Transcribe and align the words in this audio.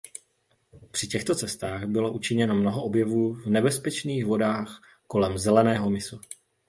Při 0.91 1.07
těchto 1.07 1.35
cestách 1.35 1.85
bylo 1.85 2.11
učiněno 2.11 2.55
mnoho 2.55 2.83
objevů 2.83 3.33
v 3.33 3.45
nebezpečných 3.45 4.25
vodách 4.25 4.81
kolem 5.07 5.37
Zeleného 5.37 5.89
mysu. 5.89 6.19